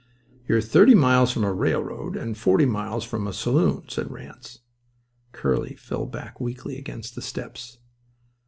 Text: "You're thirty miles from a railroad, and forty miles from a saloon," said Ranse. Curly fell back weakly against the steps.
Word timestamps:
"You're 0.47 0.61
thirty 0.61 0.95
miles 0.95 1.31
from 1.31 1.43
a 1.43 1.53
railroad, 1.53 2.15
and 2.15 2.35
forty 2.35 2.65
miles 2.65 3.03
from 3.03 3.27
a 3.27 3.33
saloon," 3.33 3.83
said 3.87 4.09
Ranse. 4.09 4.61
Curly 5.31 5.75
fell 5.75 6.07
back 6.07 6.39
weakly 6.39 6.79
against 6.79 7.13
the 7.13 7.21
steps. 7.21 7.77